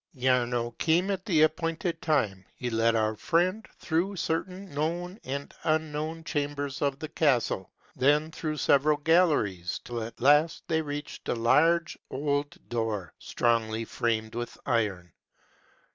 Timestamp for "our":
2.95-3.15